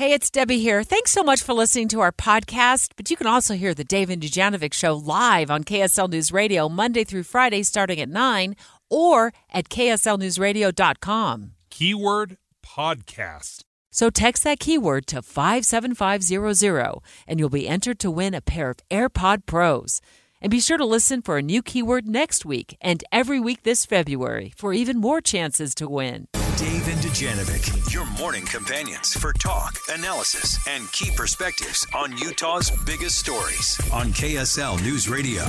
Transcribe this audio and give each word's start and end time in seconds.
Hey, 0.00 0.14
it's 0.14 0.30
Debbie 0.30 0.60
here. 0.60 0.82
Thanks 0.82 1.10
so 1.10 1.22
much 1.22 1.42
for 1.42 1.52
listening 1.52 1.86
to 1.88 2.00
our 2.00 2.10
podcast. 2.10 2.92
But 2.96 3.10
you 3.10 3.18
can 3.18 3.26
also 3.26 3.52
hear 3.52 3.74
the 3.74 3.84
Dave 3.84 4.08
and 4.08 4.22
Dujanovic 4.22 4.72
show 4.72 4.94
live 4.94 5.50
on 5.50 5.62
KSL 5.62 6.08
News 6.08 6.32
Radio 6.32 6.70
Monday 6.70 7.04
through 7.04 7.24
Friday 7.24 7.62
starting 7.62 8.00
at 8.00 8.08
9 8.08 8.56
or 8.88 9.34
at 9.50 9.68
kslnewsradio.com. 9.68 11.50
Keyword 11.68 12.38
podcast. 12.64 13.64
So 13.90 14.08
text 14.08 14.42
that 14.44 14.58
keyword 14.58 15.06
to 15.08 15.20
57500 15.20 17.02
and 17.26 17.38
you'll 17.38 17.50
be 17.50 17.68
entered 17.68 17.98
to 17.98 18.10
win 18.10 18.32
a 18.32 18.40
pair 18.40 18.70
of 18.70 18.78
AirPod 18.90 19.44
Pros. 19.44 20.00
And 20.40 20.50
be 20.50 20.60
sure 20.60 20.78
to 20.78 20.86
listen 20.86 21.20
for 21.20 21.36
a 21.36 21.42
new 21.42 21.60
keyword 21.60 22.06
next 22.06 22.46
week 22.46 22.74
and 22.80 23.04
every 23.12 23.38
week 23.38 23.64
this 23.64 23.84
February 23.84 24.54
for 24.56 24.72
even 24.72 24.96
more 24.96 25.20
chances 25.20 25.74
to 25.74 25.86
win. 25.86 26.26
Dave 26.60 26.88
and 26.88 27.00
Dujanovic, 27.00 27.90
your 27.90 28.04
morning 28.18 28.44
companions 28.44 29.14
for 29.14 29.32
talk, 29.32 29.78
analysis, 29.88 30.58
and 30.68 30.92
key 30.92 31.10
perspectives 31.16 31.86
on 31.94 32.14
Utah's 32.18 32.70
biggest 32.84 33.18
stories 33.18 33.80
on 33.90 34.08
KSL 34.08 34.78
News 34.82 35.08
Radio. 35.08 35.42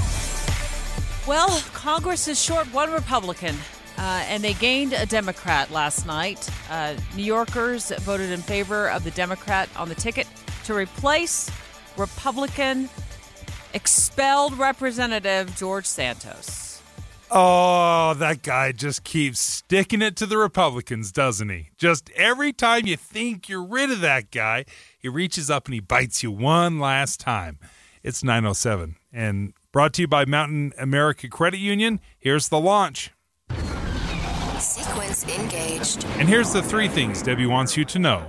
Well, 1.27 1.61
Congress 1.73 2.29
is 2.29 2.41
short 2.41 2.65
one 2.73 2.93
Republican, 2.93 3.57
uh, 3.97 4.23
and 4.29 4.41
they 4.41 4.53
gained 4.53 4.93
a 4.93 5.05
Democrat 5.05 5.69
last 5.69 6.05
night. 6.05 6.49
Uh, 6.69 6.95
New 7.13 7.25
Yorkers 7.25 7.91
voted 7.99 8.31
in 8.31 8.39
favor 8.39 8.89
of 8.89 9.03
the 9.03 9.11
Democrat 9.11 9.67
on 9.75 9.89
the 9.89 9.95
ticket 9.95 10.27
to 10.63 10.73
replace 10.73 11.51
Republican 11.97 12.89
expelled 13.73 14.57
Representative 14.57 15.53
George 15.57 15.85
Santos. 15.85 16.70
Oh, 17.33 18.13
that 18.15 18.43
guy 18.43 18.73
just 18.73 19.05
keeps 19.05 19.39
sticking 19.39 20.01
it 20.01 20.17
to 20.17 20.25
the 20.25 20.37
Republicans, 20.37 21.13
doesn't 21.13 21.47
he? 21.47 21.69
Just 21.77 22.09
every 22.09 22.51
time 22.51 22.85
you 22.85 22.97
think 22.97 23.47
you're 23.47 23.63
rid 23.63 23.89
of 23.89 24.01
that 24.01 24.31
guy, 24.31 24.65
he 24.99 25.07
reaches 25.07 25.49
up 25.49 25.65
and 25.65 25.73
he 25.73 25.79
bites 25.79 26.23
you 26.23 26.29
one 26.29 26.77
last 26.77 27.21
time. 27.21 27.57
It's 28.03 28.21
907 28.21 28.97
and 29.13 29.53
brought 29.71 29.93
to 29.93 30.01
you 30.01 30.09
by 30.09 30.25
Mountain 30.25 30.73
America 30.77 31.29
Credit 31.29 31.59
Union. 31.59 32.01
Here's 32.19 32.49
the 32.49 32.59
launch. 32.59 33.11
Sequence 34.59 35.25
engaged. 35.37 36.03
And 36.17 36.27
here's 36.27 36.51
the 36.51 36.61
three 36.61 36.89
things 36.89 37.21
Debbie 37.21 37.45
wants 37.45 37.77
you 37.77 37.85
to 37.85 37.99
know. 37.99 38.25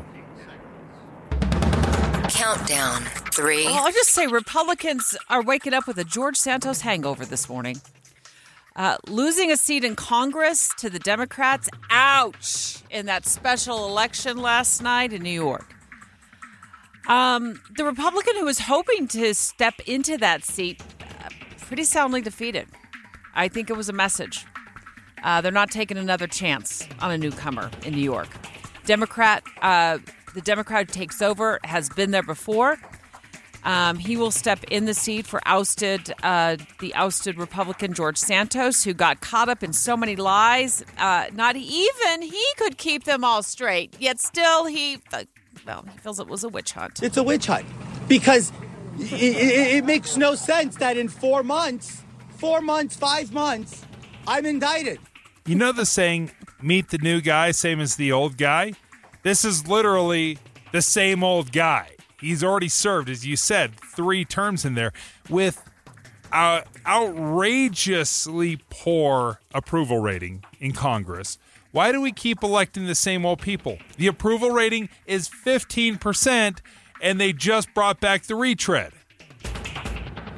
Countdown. 2.28 3.02
Three. 3.32 3.64
Well, 3.64 3.86
I'll 3.86 3.92
just 3.92 4.10
say 4.10 4.28
Republicans 4.28 5.16
are 5.28 5.42
waking 5.42 5.74
up 5.74 5.88
with 5.88 5.98
a 5.98 6.05
George 6.05 6.36
Santos 6.36 6.82
hangover 6.82 7.27
this 7.27 7.48
morning. 7.48 7.80
Uh, 8.74 8.96
losing 9.06 9.50
a 9.50 9.56
seat 9.56 9.84
in 9.84 9.94
Congress 9.94 10.70
to 10.78 10.88
the 10.88 10.98
Democrats, 10.98 11.68
ouch, 11.90 12.82
in 12.90 13.06
that 13.06 13.26
special 13.26 13.86
election 13.86 14.38
last 14.38 14.82
night 14.82 15.12
in 15.12 15.22
New 15.22 15.30
York. 15.30 15.74
Um, 17.06 17.60
the 17.76 17.84
Republican 17.84 18.36
who 18.36 18.44
was 18.46 18.60
hoping 18.60 19.08
to 19.08 19.34
step 19.34 19.74
into 19.86 20.16
that 20.18 20.44
seat, 20.44 20.82
uh, 21.00 21.28
pretty 21.58 21.84
soundly 21.84 22.22
defeated. 22.22 22.68
I 23.34 23.48
think 23.48 23.68
it 23.68 23.76
was 23.76 23.88
a 23.88 23.92
message. 23.92 24.46
Uh, 25.22 25.40
they're 25.40 25.52
not 25.52 25.70
taking 25.70 25.98
another 25.98 26.26
chance 26.26 26.86
on 27.00 27.10
a 27.10 27.18
newcomer 27.18 27.70
in 27.84 27.94
New 27.94 28.02
York. 28.02 28.28
Democrat, 28.84 29.42
uh, 29.60 29.98
the 30.34 30.40
Democrat 30.40 30.86
who 30.86 30.92
takes 30.92 31.20
over 31.20 31.60
has 31.64 31.88
been 31.90 32.10
there 32.10 32.22
before. 32.22 32.78
Um, 33.64 33.98
he 33.98 34.16
will 34.16 34.30
step 34.30 34.64
in 34.70 34.86
the 34.86 34.94
seat 34.94 35.27
for 35.27 35.41
ousted 35.46 36.12
uh, 36.22 36.56
the 36.80 36.94
ousted 36.94 37.38
Republican 37.38 37.94
George 37.94 38.18
Santos, 38.18 38.82
who 38.84 38.92
got 38.92 39.20
caught 39.20 39.48
up 39.48 39.62
in 39.62 39.72
so 39.72 39.96
many 39.96 40.16
lies. 40.16 40.84
Uh, 40.98 41.27
not 41.32 41.56
even 41.56 42.22
he 42.22 42.44
could 42.56 42.77
keep 42.77 43.05
them 43.05 43.24
all 43.24 43.42
straight. 43.42 43.94
Yet 43.98 44.20
still, 44.20 44.66
he 44.66 44.98
uh, 45.12 45.24
well, 45.66 45.84
he 45.92 45.98
feels 45.98 46.18
it 46.18 46.27
was 46.27 46.44
a 46.44 46.48
witch 46.48 46.72
hunt. 46.72 47.02
It's 47.02 47.16
a 47.16 47.22
witch 47.22 47.46
hunt 47.46 47.66
because 48.08 48.52
it, 48.98 49.12
it, 49.12 49.74
it 49.77 49.84
makes 49.84 50.16
no 50.16 50.34
sense 50.34 50.77
that 50.77 50.96
in 50.96 51.08
four 51.08 51.42
months, 51.42 52.02
four 52.36 52.60
months, 52.60 52.96
five 52.96 53.33
months, 53.33 53.84
I'm 54.27 54.46
indicted. 54.46 54.98
You 55.46 55.55
know 55.56 55.73
the 55.73 55.86
saying, 55.86 56.30
meet 56.61 56.90
the 56.90 56.98
new 56.98 57.20
guy, 57.20 57.50
same 57.50 57.80
as 57.80 57.96
the 57.96 58.12
old 58.12 58.36
guy? 58.36 58.74
This 59.23 59.44
is 59.44 59.67
literally 59.68 60.39
the 60.73 60.83
same 60.83 61.23
old 61.24 61.52
guy. 61.52 61.90
He's 62.22 62.44
already 62.44 62.68
served, 62.68 63.10
as 63.10 63.27
you 63.27 63.36
said, 63.36 63.78
three 63.78 64.24
terms 64.24 64.64
in 64.64 64.74
there 64.74 64.92
with 65.28 65.68
outrageously 66.33 68.60
poor 68.70 69.40
approval 69.52 69.98
rating 69.98 70.44
in 70.61 70.72
Congress. 70.72 71.38
Why 71.72 71.90
do 71.90 72.00
we 72.00 72.12
keep 72.12 72.42
electing 72.42 72.86
the 72.86 72.94
same 72.94 73.27
old 73.27 73.40
people? 73.40 73.78
The 73.96 74.06
approval 74.06 74.50
rating 74.50 74.88
is 75.05 75.28
15%, 75.28 76.58
and 77.02 77.20
they 77.20 77.32
just 77.32 77.74
brought 77.74 78.00
back 78.00 78.24
the 78.24 78.36
retread. 78.36 78.92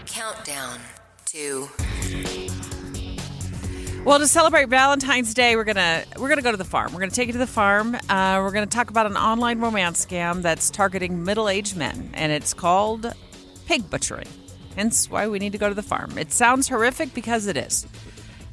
Countdown. 0.07 0.81
Two. 1.27 1.69
Well, 4.05 4.19
to 4.19 4.27
celebrate 4.27 4.69
Valentine's 4.69 5.33
Day, 5.33 5.57
we're 5.57 5.65
gonna 5.65 6.05
we're 6.19 6.29
gonna 6.29 6.43
go 6.43 6.51
to 6.51 6.59
the 6.59 6.65
farm. 6.65 6.93
We're 6.93 7.01
gonna 7.01 7.11
take 7.11 7.29
you 7.29 7.33
to 7.33 7.39
the 7.39 7.47
farm. 7.47 7.95
Uh, 7.95 8.39
we're 8.43 8.51
gonna 8.51 8.67
talk 8.67 8.91
about 8.91 9.07
an 9.07 9.17
online 9.17 9.61
romance 9.61 10.05
scam 10.05 10.43
that's 10.43 10.69
targeting 10.69 11.25
middle-aged 11.25 11.75
men, 11.75 12.11
and 12.13 12.31
it's 12.31 12.53
called 12.53 13.11
pig 13.65 13.89
butchering. 13.89 14.29
Hence, 14.77 15.09
why 15.09 15.27
we 15.27 15.39
need 15.39 15.53
to 15.53 15.59
go 15.59 15.71
to 15.71 15.75
the 15.75 15.83
farm. 15.83 16.19
It 16.19 16.33
sounds 16.33 16.69
horrific 16.69 17.15
because 17.15 17.47
it 17.47 17.57
is. 17.57 17.87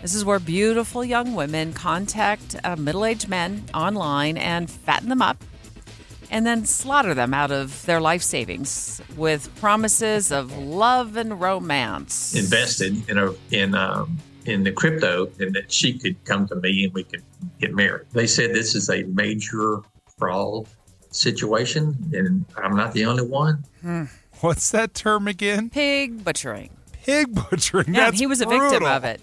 This 0.01 0.15
is 0.15 0.23
where 0.23 0.39
beautiful 0.39 1.03
young 1.03 1.35
women 1.35 1.73
contact 1.73 2.55
uh, 2.63 2.77
middle-aged 2.77 3.27
men 3.27 3.65
online 3.73 4.37
and 4.37 4.71
fatten 4.71 5.09
them 5.09 5.21
up, 5.21 5.43
and 6.31 6.45
then 6.45 6.63
slaughter 6.63 7.13
them 7.13 7.33
out 7.33 7.51
of 7.51 7.85
their 7.85 7.99
life 7.99 8.23
savings 8.23 9.01
with 9.17 9.53
promises 9.57 10.31
of 10.31 10.57
love 10.57 11.17
and 11.17 11.41
romance. 11.41 12.33
invested 12.35 13.09
in 13.09 13.17
a 13.17 13.33
in 13.51 13.75
um, 13.75 14.17
in 14.45 14.63
the 14.63 14.71
crypto 14.71 15.29
and 15.39 15.53
that 15.55 15.71
she 15.71 15.97
could 15.97 16.23
come 16.25 16.47
to 16.47 16.55
me 16.55 16.85
and 16.85 16.93
we 16.93 17.03
could 17.03 17.23
get 17.59 17.73
married. 17.73 18.07
They 18.11 18.27
said 18.27 18.53
this 18.53 18.75
is 18.75 18.89
a 18.89 19.03
major 19.03 19.79
fraud 20.17 20.67
situation 21.11 21.95
and 22.13 22.45
I'm 22.57 22.75
not 22.75 22.93
the 22.93 23.05
only 23.05 23.25
one. 23.25 23.63
Hmm. 23.81 24.05
What's 24.39 24.71
that 24.71 24.93
term 24.93 25.27
again? 25.27 25.69
Pig 25.69 26.23
butchering. 26.23 26.71
Pig 26.91 27.33
butchering. 27.33 27.93
Yeah, 27.93 28.05
That's 28.05 28.19
he 28.19 28.27
was 28.27 28.41
a 28.41 28.45
victim 28.45 28.83
of 28.85 29.03
it. 29.03 29.21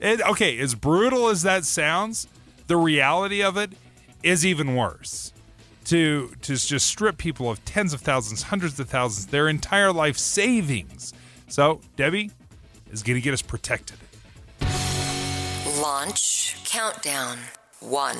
It, 0.00 0.20
okay, 0.22 0.58
as 0.58 0.74
brutal 0.74 1.28
as 1.28 1.42
that 1.42 1.64
sounds, 1.64 2.28
the 2.66 2.76
reality 2.76 3.42
of 3.42 3.56
it 3.56 3.72
is 4.22 4.44
even 4.46 4.74
worse. 4.74 5.32
To 5.86 6.32
to 6.42 6.56
just 6.56 6.86
strip 6.86 7.16
people 7.16 7.50
of 7.50 7.64
tens 7.64 7.94
of 7.94 8.02
thousands, 8.02 8.42
hundreds 8.44 8.78
of 8.78 8.90
thousands, 8.90 9.28
their 9.28 9.48
entire 9.48 9.90
life 9.90 10.18
savings. 10.18 11.14
So 11.48 11.80
Debbie 11.96 12.30
is 12.90 13.02
going 13.02 13.14
to 13.14 13.22
get 13.22 13.32
us 13.32 13.40
protected. 13.40 13.96
Launch. 15.80 16.56
Countdown. 16.64 17.38
One. 17.80 18.16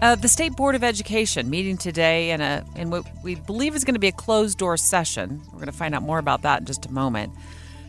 Uh, 0.00 0.14
the 0.14 0.28
State 0.28 0.56
Board 0.56 0.74
of 0.74 0.82
Education 0.82 1.50
meeting 1.50 1.76
today 1.76 2.30
in 2.30 2.40
a 2.40 2.64
in 2.74 2.88
what 2.88 3.04
we 3.22 3.34
believe 3.34 3.74
is 3.74 3.84
going 3.84 3.94
to 3.94 4.00
be 4.00 4.08
a 4.08 4.12
closed 4.12 4.56
door 4.56 4.78
session. 4.78 5.42
We're 5.48 5.58
going 5.58 5.66
to 5.66 5.72
find 5.72 5.94
out 5.94 6.02
more 6.02 6.18
about 6.18 6.42
that 6.42 6.60
in 6.60 6.66
just 6.66 6.86
a 6.86 6.92
moment. 6.92 7.34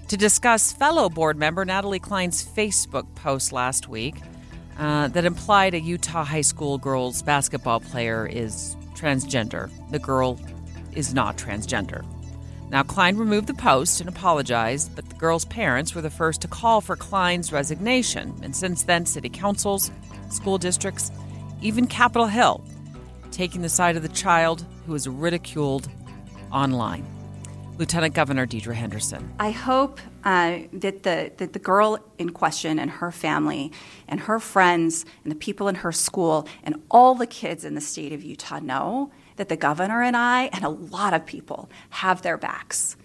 To 0.09 0.17
discuss 0.17 0.73
fellow 0.73 1.07
board 1.07 1.38
member 1.38 1.63
Natalie 1.63 2.00
Cline's 2.00 2.44
Facebook 2.44 3.16
post 3.16 3.53
last 3.53 3.88
week 3.88 4.16
uh, 4.78 5.07
that 5.07 5.23
implied 5.23 5.73
a 5.73 5.79
Utah 5.79 6.25
high 6.25 6.41
school 6.41 6.78
girls 6.78 7.22
basketball 7.22 7.79
player 7.79 8.28
is 8.28 8.75
transgender. 8.94 9.72
The 9.91 10.00
girl 10.00 10.38
is 10.95 11.13
not 11.13 11.38
transgender. 11.38 12.06
Now, 12.73 12.81
Cline 12.81 13.17
removed 13.17 13.45
the 13.45 13.53
post 13.53 14.00
and 14.00 14.09
apologized, 14.09 14.95
but 14.95 15.07
the 15.07 15.13
girl's 15.13 15.45
parents 15.45 15.94
were 15.94 16.01
the 16.01 16.09
first 16.09 16.41
to 16.41 16.47
call 16.47 16.81
for 16.81 16.95
Cline's 16.95 17.51
resignation. 17.51 18.34
And 18.41 18.56
since 18.56 18.81
then, 18.81 19.06
city 19.06 19.29
councils, 19.29 19.91
school 20.29 20.57
districts, 20.57 21.12
even 21.62 21.85
Capitol 21.85 22.25
Hill, 22.25 22.66
taking 23.29 23.62
the 23.62 23.69
side 23.69 23.95
of 23.95 24.01
the 24.01 24.09
child 24.09 24.66
who 24.88 24.95
is 24.95 25.07
ridiculed 25.07 25.88
online. 26.51 27.06
Lieutenant 27.77 28.15
Governor 28.15 28.47
Deidre 28.47 28.74
Henderson. 28.74 29.31
I 29.38 29.51
hope 29.51 30.00
uh, 30.24 30.62
that 30.74 31.03
the 31.03 31.31
that 31.38 31.53
the 31.53 31.59
girl 31.59 32.00
in 32.18 32.31
question 32.31 32.80
and 32.80 32.89
her 32.89 33.12
family 33.12 33.71
and 34.07 34.19
her 34.21 34.39
friends 34.39 35.06
and 35.24 35.31
the 35.31 35.36
people 35.36 35.68
in 35.68 35.75
her 35.75 35.92
school 35.92 36.47
and 36.63 36.81
all 36.89 37.13
the 37.13 37.27
kids 37.27 37.65
in 37.65 37.75
the 37.75 37.81
state 37.81 38.13
of 38.13 38.24
Utah 38.24 38.59
know 38.59 39.12
that 39.35 39.50
the 39.50 39.57
governor 39.57 40.01
and 40.01 40.15
I 40.15 40.45
and 40.53 40.63
a 40.63 40.69
lot 40.69 41.13
of 41.13 41.25
people 41.25 41.69
have 41.89 42.21
their 42.21 42.38
backs. 42.38 42.95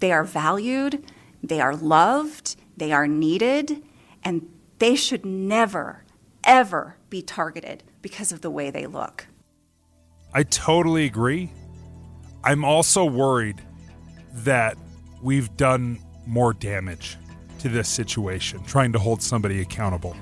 They 0.00 0.12
are 0.12 0.24
valued, 0.24 1.04
they 1.42 1.60
are 1.60 1.74
loved, 1.74 2.56
they 2.76 2.92
are 2.92 3.06
needed, 3.06 3.82
and 4.22 4.48
they 4.78 4.94
should 4.94 5.24
never, 5.24 6.04
ever 6.44 6.96
be 7.08 7.22
targeted 7.22 7.82
because 8.02 8.32
of 8.32 8.40
the 8.40 8.50
way 8.50 8.70
they 8.70 8.86
look. 8.86 9.26
I 10.34 10.42
totally 10.42 11.04
agree. 11.06 11.50
I'm 12.44 12.64
also 12.64 13.04
worried 13.04 13.62
that 14.32 14.76
we've 15.22 15.56
done 15.56 15.98
more 16.26 16.52
damage 16.52 17.16
to 17.60 17.68
this 17.68 17.88
situation, 17.88 18.62
trying 18.64 18.92
to 18.92 18.98
hold 18.98 19.22
somebody 19.22 19.60
accountable. 19.60 20.14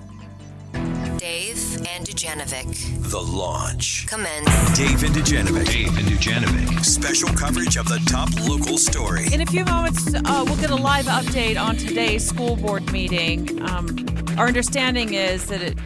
Dave 1.24 1.78
and 1.88 2.06
Dujanovic. 2.06 3.10
The 3.10 3.18
launch. 3.18 4.06
Commence. 4.06 4.76
Dave 4.76 5.02
and 5.04 5.14
Dujanovic. 5.14 5.64
Dave 5.64 5.96
and 5.96 6.06
Dujanovic. 6.06 6.84
Special 6.84 7.30
coverage 7.30 7.78
of 7.78 7.88
the 7.88 7.98
top 8.06 8.28
local 8.46 8.76
story. 8.76 9.32
In 9.32 9.40
a 9.40 9.46
few 9.46 9.64
moments, 9.64 10.12
uh, 10.14 10.44
we'll 10.46 10.58
get 10.58 10.68
a 10.68 10.76
live 10.76 11.06
update 11.06 11.58
on 11.58 11.76
today's 11.76 12.26
school 12.28 12.56
board 12.56 12.92
meeting. 12.92 13.62
Um, 13.62 14.06
our 14.36 14.48
understanding 14.48 15.14
is 15.14 15.46
that 15.46 15.62
it 15.62 15.78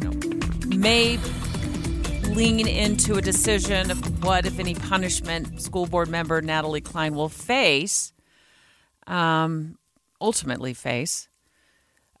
you 0.00 0.10
know, 0.12 0.76
may 0.78 1.16
lean 2.32 2.68
into 2.68 3.14
a 3.14 3.20
decision 3.20 3.90
of 3.90 4.22
what, 4.22 4.46
if 4.46 4.60
any, 4.60 4.76
punishment 4.76 5.60
school 5.60 5.86
board 5.86 6.08
member 6.08 6.40
Natalie 6.40 6.80
Cline 6.80 7.16
will 7.16 7.28
face, 7.28 8.12
um, 9.08 9.76
ultimately 10.20 10.72
face. 10.72 11.28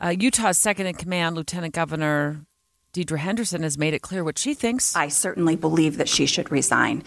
Uh, 0.00 0.08
Utah's 0.08 0.58
second 0.58 0.86
in 0.86 0.94
command, 0.94 1.36
Lieutenant 1.36 1.72
Governor 1.72 2.46
Deidre 2.92 3.18
Henderson, 3.18 3.62
has 3.62 3.78
made 3.78 3.94
it 3.94 4.02
clear 4.02 4.24
what 4.24 4.38
she 4.38 4.54
thinks. 4.54 4.96
I 4.96 5.08
certainly 5.08 5.56
believe 5.56 5.96
that 5.98 6.08
she 6.08 6.26
should 6.26 6.50
resign. 6.50 7.02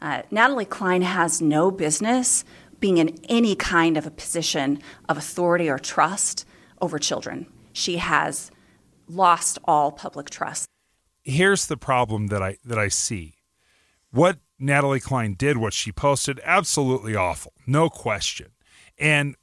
Uh, 0.00 0.22
Natalie 0.30 0.64
Cline 0.64 1.02
has 1.02 1.40
no 1.40 1.70
business 1.70 2.44
being 2.80 2.98
in 2.98 3.18
any 3.28 3.56
kind 3.56 3.96
of 3.96 4.06
a 4.06 4.10
position 4.10 4.78
of 5.08 5.16
authority 5.16 5.68
or 5.68 5.78
trust 5.78 6.46
over 6.80 6.98
children. 6.98 7.46
She 7.72 7.96
has 7.96 8.50
lost 9.08 9.58
all 9.64 9.92
public 9.92 10.30
trust. 10.30 10.66
Here's 11.22 11.66
the 11.66 11.76
problem 11.76 12.26
that 12.26 12.42
I 12.42 12.58
that 12.64 12.78
I 12.78 12.88
see. 12.88 13.36
What 14.10 14.38
Natalie 14.58 15.00
Cline 15.00 15.34
did, 15.34 15.56
what 15.56 15.72
she 15.72 15.90
posted, 15.90 16.40
absolutely 16.44 17.16
awful, 17.16 17.52
no 17.66 17.88
question. 17.88 18.48
And 18.98 19.34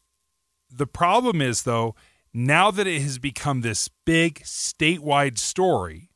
the 0.69 0.88
problem 0.88 1.41
is 1.41 1.63
though, 1.63 1.95
now 2.33 2.71
that 2.71 2.87
it 2.87 3.01
has 3.01 3.17
become 3.17 3.61
this 3.61 3.89
big 4.05 4.41
statewide 4.41 5.37
story, 5.37 6.09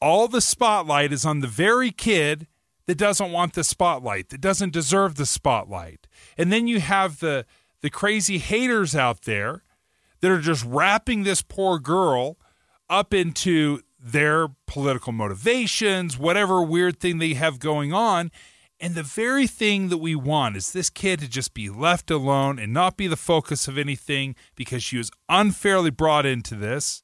all 0.00 0.28
the 0.28 0.40
spotlight 0.40 1.12
is 1.12 1.24
on 1.24 1.40
the 1.40 1.46
very 1.46 1.90
kid 1.90 2.46
that 2.86 2.98
doesn't 2.98 3.32
want 3.32 3.54
the 3.54 3.64
spotlight, 3.64 4.28
that 4.28 4.40
doesn't 4.40 4.72
deserve 4.72 5.14
the 5.14 5.26
spotlight. 5.26 6.06
And 6.36 6.52
then 6.52 6.66
you 6.66 6.80
have 6.80 7.20
the 7.20 7.46
the 7.80 7.90
crazy 7.90 8.38
haters 8.38 8.96
out 8.96 9.22
there 9.22 9.62
that 10.20 10.30
are 10.30 10.40
just 10.40 10.64
wrapping 10.64 11.22
this 11.22 11.42
poor 11.42 11.78
girl 11.78 12.38
up 12.88 13.12
into 13.12 13.80
their 14.00 14.48
political 14.66 15.12
motivations, 15.12 16.18
whatever 16.18 16.62
weird 16.62 16.98
thing 16.98 17.18
they 17.18 17.34
have 17.34 17.58
going 17.58 17.92
on. 17.92 18.30
And 18.80 18.94
the 18.94 19.02
very 19.02 19.46
thing 19.46 19.88
that 19.88 19.98
we 19.98 20.14
want 20.14 20.56
is 20.56 20.72
this 20.72 20.90
kid 20.90 21.20
to 21.20 21.28
just 21.28 21.54
be 21.54 21.70
left 21.70 22.10
alone 22.10 22.58
and 22.58 22.72
not 22.72 22.96
be 22.96 23.06
the 23.06 23.16
focus 23.16 23.68
of 23.68 23.78
anything 23.78 24.34
because 24.56 24.82
she 24.82 24.98
was 24.98 25.10
unfairly 25.28 25.90
brought 25.90 26.26
into 26.26 26.54
this. 26.54 27.02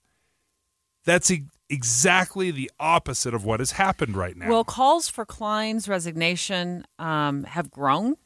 That's 1.04 1.30
e- 1.30 1.46
exactly 1.68 2.50
the 2.50 2.70
opposite 2.78 3.34
of 3.34 3.44
what 3.44 3.60
has 3.60 3.72
happened 3.72 4.16
right 4.16 4.36
now. 4.36 4.48
Well, 4.48 4.64
calls 4.64 5.08
for 5.08 5.24
Cline's 5.24 5.88
resignation 5.88 6.84
um, 6.98 7.44
have 7.44 7.70
grown 7.70 8.16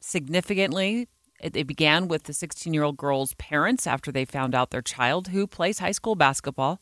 significantly. 0.00 1.08
It, 1.40 1.56
it 1.56 1.66
began 1.66 2.06
with 2.06 2.24
the 2.24 2.32
16 2.32 2.72
year 2.72 2.84
old 2.84 2.96
girl's 2.98 3.34
parents 3.34 3.86
after 3.86 4.12
they 4.12 4.24
found 4.24 4.54
out 4.54 4.70
their 4.70 4.82
child, 4.82 5.28
who 5.28 5.46
plays 5.46 5.78
high 5.78 5.92
school 5.92 6.14
basketball, 6.14 6.80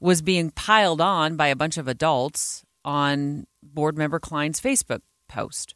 was 0.00 0.22
being 0.22 0.50
piled 0.50 1.00
on 1.00 1.36
by 1.36 1.48
a 1.48 1.56
bunch 1.56 1.76
of 1.76 1.86
adults 1.86 2.64
on 2.84 3.46
board 3.62 3.96
member 3.96 4.18
Cline's 4.18 4.60
Facebook 4.60 5.00
post. 5.28 5.74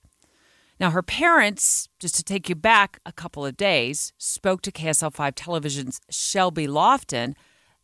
Now, 0.80 0.90
her 0.90 1.02
parents, 1.02 1.88
just 2.00 2.16
to 2.16 2.24
take 2.24 2.48
you 2.48 2.54
back 2.54 2.98
a 3.06 3.12
couple 3.12 3.46
of 3.46 3.56
days, 3.56 4.12
spoke 4.18 4.60
to 4.62 4.72
KSL 4.72 5.12
5 5.12 5.34
Television's 5.34 6.00
Shelby 6.10 6.66
Lofton 6.66 7.34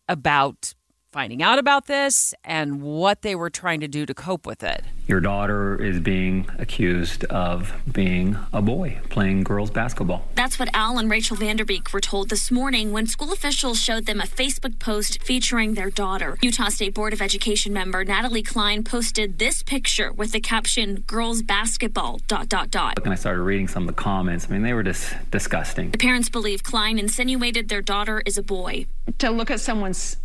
about 0.09 0.75
finding 1.13 1.43
out 1.43 1.59
about 1.59 1.87
this 1.87 2.33
and 2.45 2.81
what 2.83 3.23
they 3.23 3.35
were 3.35 3.51
trying 3.51 3.81
to 3.81 3.89
do 3.89 4.07
to 4.07 4.15
cope 4.15 4.47
with 4.47 4.63
it. 4.63 4.85
Your 5.09 5.21
daughter 5.21 5.83
is 5.83 5.99
being 5.99 6.49
accused 6.59 7.25
of 7.25 7.73
being 7.91 8.37
a 8.53 8.63
boy 8.63 9.01
playing 9.09 9.43
girls 9.43 9.71
basketball. 9.71 10.25
That's 10.37 10.59
what 10.59 10.69
Al 10.73 10.99
and 10.99 11.11
Rachel 11.11 11.37
Vanderbeek 11.37 11.93
were 11.93 12.01
told 12.01 12.29
this 12.29 12.53
morning 12.53 12.93
when 12.93 13.09
school 13.09 13.33
officials 13.33 13.81
showed 13.81 14.07
them 14.07 14.21
a 14.21 14.25
Facebook 14.25 14.79
post 14.79 15.21
featuring 15.25 15.75
their 15.75 15.91
daughter. 15.91 16.39
Utah 16.43 16.69
State 16.69 16.95
Board 16.95 17.13
of 17.13 17.21
Education 17.21 17.73
member 17.73 18.05
Natalie 18.05 18.45
Cline 18.45 18.85
posted 18.85 19.41
this 19.41 19.65
picture 19.65 20.13
with 20.13 20.31
the 20.31 20.41
caption 20.41 21.01
girls 21.09 21.43
basketball 21.43 22.21
dot 22.29 22.49
dot 22.49 22.71
dot. 22.71 23.01
And 23.03 23.13
I 23.13 23.17
started 23.17 23.43
reading 23.43 23.67
some 23.67 23.89
of 23.89 23.97
the 23.97 24.01
comments. 24.01 24.47
I 24.49 24.53
mean, 24.53 24.63
they 24.63 24.75
were 24.75 24.85
just 24.85 25.13
disgusting. 25.33 25.91
The 25.91 25.99
parents 25.99 26.29
believe 26.29 26.63
Cline 26.63 27.01
insinuated 27.01 27.69
their 27.69 27.83
daughter 27.83 28.23
is 28.25 28.39
a 28.39 28.45
boy. 28.45 28.87
To 29.19 29.31
look 29.31 29.51
at 29.51 29.59
someone's 29.59 30.17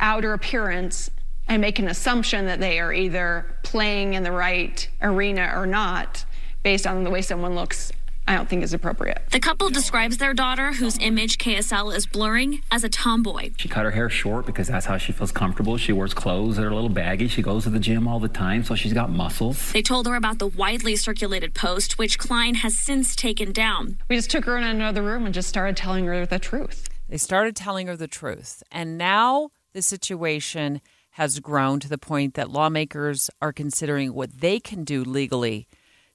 outer 0.00 0.32
appearance 0.32 1.10
and 1.48 1.60
make 1.60 1.78
an 1.78 1.88
assumption 1.88 2.46
that 2.46 2.60
they 2.60 2.78
are 2.78 2.92
either 2.92 3.44
playing 3.62 4.14
in 4.14 4.22
the 4.22 4.32
right 4.32 4.88
arena 5.02 5.52
or 5.54 5.66
not 5.66 6.24
based 6.62 6.86
on 6.86 7.02
the 7.04 7.10
way 7.10 7.22
someone 7.22 7.54
looks, 7.54 7.90
I 8.28 8.36
don't 8.36 8.48
think 8.48 8.62
is 8.62 8.72
appropriate. 8.72 9.22
The 9.30 9.40
couple 9.40 9.68
describes 9.70 10.18
their 10.18 10.34
daughter, 10.34 10.72
whose 10.72 10.96
image 10.98 11.38
KSL 11.38 11.94
is 11.96 12.06
blurring, 12.06 12.60
as 12.70 12.84
a 12.84 12.88
tomboy. 12.88 13.50
She 13.56 13.68
cut 13.68 13.84
her 13.84 13.90
hair 13.90 14.08
short 14.08 14.46
because 14.46 14.68
that's 14.68 14.86
how 14.86 14.98
she 14.98 15.10
feels 15.10 15.32
comfortable. 15.32 15.76
She 15.76 15.92
wears 15.92 16.14
clothes 16.14 16.56
that 16.56 16.64
are 16.64 16.70
a 16.70 16.74
little 16.74 16.90
baggy. 16.90 17.26
She 17.26 17.42
goes 17.42 17.64
to 17.64 17.70
the 17.70 17.80
gym 17.80 18.06
all 18.06 18.20
the 18.20 18.28
time, 18.28 18.62
so 18.62 18.76
she's 18.76 18.92
got 18.92 19.10
muscles. 19.10 19.72
They 19.72 19.82
told 19.82 20.06
her 20.06 20.14
about 20.14 20.38
the 20.38 20.46
widely 20.46 20.94
circulated 20.94 21.54
post, 21.54 21.98
which 21.98 22.18
Cline 22.18 22.56
has 22.56 22.78
since 22.78 23.16
taken 23.16 23.50
down. 23.50 23.98
We 24.08 24.14
just 24.14 24.30
took 24.30 24.44
her 24.44 24.56
in 24.56 24.62
another 24.62 25.02
room 25.02 25.24
and 25.24 25.34
just 25.34 25.48
started 25.48 25.76
telling 25.76 26.06
her 26.06 26.24
the 26.26 26.38
truth. 26.38 26.88
They 27.08 27.16
started 27.16 27.56
telling 27.56 27.88
her 27.88 27.96
the 27.96 28.06
truth. 28.06 28.62
And 28.70 28.96
now 28.96 29.50
the 29.72 29.82
situation 29.82 30.80
has 31.12 31.40
grown 31.40 31.80
to 31.80 31.88
the 31.88 31.98
point 31.98 32.34
that 32.34 32.50
lawmakers 32.50 33.30
are 33.42 33.52
considering 33.52 34.14
what 34.14 34.40
they 34.40 34.60
can 34.60 34.84
do 34.84 35.02
legally 35.02 35.66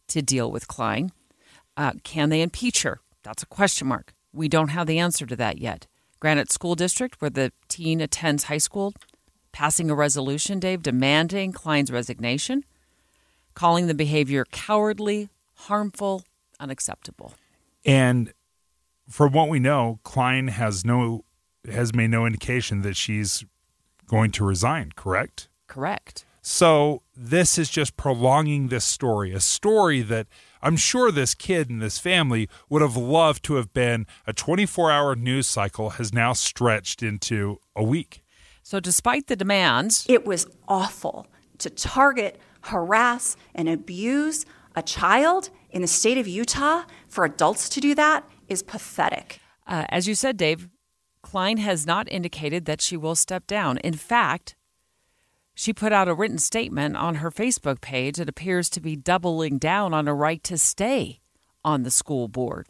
to 0.07 0.21
deal 0.21 0.51
with 0.51 0.67
Cline. 0.67 1.11
Uh, 1.75 1.93
can 2.03 2.29
they 2.29 2.41
impeach 2.41 2.83
her? 2.83 2.99
That's 3.23 3.43
a 3.43 3.47
question 3.47 3.87
mark. 3.87 4.13
We 4.33 4.47
don't 4.47 4.69
have 4.69 4.87
the 4.87 4.99
answer 4.99 5.25
to 5.25 5.35
that 5.35 5.57
yet. 5.57 5.87
Granite 6.19 6.51
School 6.51 6.75
District, 6.75 7.21
where 7.21 7.29
the 7.29 7.51
teen 7.67 8.01
attends 8.01 8.45
high 8.45 8.57
school, 8.57 8.93
passing 9.51 9.89
a 9.89 9.95
resolution, 9.95 10.59
Dave, 10.59 10.81
demanding 10.81 11.51
Cline's 11.51 11.91
resignation, 11.91 12.63
calling 13.53 13.87
the 13.87 13.93
behavior 13.93 14.45
cowardly, 14.51 15.29
harmful, 15.55 16.23
unacceptable. 16.59 17.33
And 17.85 18.33
from 19.09 19.33
what 19.33 19.49
we 19.49 19.59
know, 19.59 19.99
Cline 20.03 20.47
has 20.47 20.83
no 20.83 21.25
has 21.69 21.93
made 21.93 22.09
no 22.11 22.25
indication 22.25 22.81
that 22.81 22.95
she's 22.95 23.45
going 24.07 24.31
to 24.31 24.45
resign, 24.45 24.91
correct? 24.95 25.49
Correct. 25.67 26.25
So 26.41 27.01
this 27.17 27.57
is 27.57 27.69
just 27.71 27.97
prolonging 27.97 28.67
this 28.67 28.85
story, 28.85 29.33
a 29.33 29.39
story 29.39 30.01
that 30.03 30.27
I'm 30.61 30.77
sure 30.77 31.11
this 31.11 31.33
kid 31.33 31.69
and 31.71 31.81
this 31.81 31.97
family 31.97 32.47
would 32.69 32.83
have 32.83 32.95
loved 32.95 33.43
to 33.45 33.55
have 33.55 33.73
been 33.73 34.05
a 34.27 34.33
24 34.33 34.91
hour 34.91 35.15
news 35.15 35.47
cycle 35.47 35.91
has 35.91 36.13
now 36.13 36.33
stretched 36.33 37.01
into 37.01 37.59
a 37.75 37.83
week. 37.83 38.23
So, 38.61 38.79
despite 38.79 39.27
the 39.27 39.35
demands, 39.35 40.05
It 40.07 40.25
was 40.25 40.47
awful 40.67 41.27
to 41.59 41.69
target, 41.69 42.39
harass, 42.61 43.37
and 43.55 43.67
abuse 43.69 44.45
a 44.75 44.81
child 44.83 45.49
in 45.71 45.81
the 45.81 45.87
state 45.87 46.17
of 46.17 46.27
Utah. 46.27 46.83
For 47.07 47.25
adults 47.25 47.69
to 47.69 47.79
do 47.79 47.95
that 47.95 48.23
is 48.47 48.61
pathetic. 48.63 49.39
uh, 49.67 49.85
as 49.89 50.07
you 50.07 50.13
said, 50.15 50.37
Dave, 50.37 50.67
Cline 51.25 51.57
has 51.57 51.87
not 51.87 52.07
indicated 52.11 52.65
that 52.65 52.81
she 52.81 52.95
will 52.95 53.15
step 53.15 53.47
down. 53.47 53.79
In 53.79 53.95
fact, 53.95 54.55
she 55.55 55.73
put 55.73 55.91
out 55.91 56.07
a 56.07 56.13
written 56.13 56.37
statement 56.37 56.95
on 56.95 57.15
her 57.15 57.31
Facebook 57.31 57.81
page 57.81 58.17
that 58.17 58.29
appears 58.29 58.69
to 58.69 58.79
be 58.79 58.95
doubling 58.95 59.57
down 59.57 59.91
on 59.91 60.07
a 60.07 60.13
right 60.13 60.43
to 60.43 60.55
stay 60.55 61.21
on 61.63 61.81
the 61.81 61.89
school 61.89 62.27
board. 62.27 62.67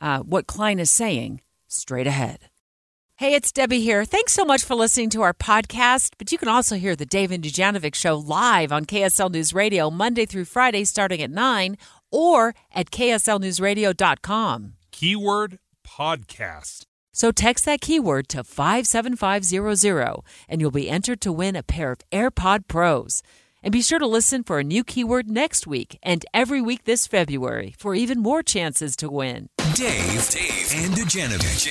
Uh, 0.00 0.18
what 0.18 0.48
Cline 0.48 0.80
is 0.80 0.90
saying, 0.90 1.42
straight 1.68 2.08
ahead. 2.08 2.50
Hey, 3.14 3.34
it's 3.34 3.52
Debbie 3.52 3.80
here. 3.80 4.04
Thanks 4.04 4.32
so 4.32 4.44
much 4.44 4.64
for 4.64 4.74
listening 4.74 5.08
to 5.10 5.22
our 5.22 5.32
podcast. 5.32 6.14
But 6.18 6.32
you 6.32 6.38
can 6.38 6.48
also 6.48 6.74
hear 6.74 6.96
the 6.96 7.06
Dave 7.06 7.30
and 7.30 7.44
Dujanovic 7.44 7.94
show 7.94 8.16
live 8.16 8.72
on 8.72 8.84
KSL 8.84 9.30
News 9.30 9.54
Radio 9.54 9.90
Monday 9.90 10.26
through 10.26 10.46
Friday 10.46 10.84
starting 10.84 11.22
at 11.22 11.30
9 11.30 11.78
or 12.10 12.52
at 12.72 12.90
kslnewsradio.com. 12.90 14.72
Keyword 14.90 15.60
podcast. 15.86 16.84
So 17.16 17.32
text 17.32 17.64
that 17.64 17.80
keyword 17.80 18.28
to 18.28 18.44
57500 18.44 20.22
and 20.50 20.60
you'll 20.60 20.70
be 20.70 20.90
entered 20.90 21.22
to 21.22 21.32
win 21.32 21.56
a 21.56 21.62
pair 21.62 21.92
of 21.92 22.00
AirPod 22.12 22.68
Pros. 22.68 23.22
And 23.62 23.72
be 23.72 23.80
sure 23.80 23.98
to 23.98 24.06
listen 24.06 24.44
for 24.44 24.58
a 24.58 24.62
new 24.62 24.84
keyword 24.84 25.30
next 25.30 25.66
week 25.66 25.98
and 26.02 26.26
every 26.34 26.60
week 26.60 26.84
this 26.84 27.06
February 27.06 27.74
for 27.78 27.94
even 27.94 28.20
more 28.20 28.42
chances 28.42 28.96
to 28.96 29.08
win. 29.08 29.48
Dave, 29.72 30.28
Dave, 30.28 30.72
and 30.74 30.92
Dujanovic. 30.92 31.64